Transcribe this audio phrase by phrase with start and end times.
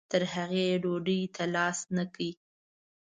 [0.11, 2.27] تر هغې یې ډوډۍ ته لاس نه کړ.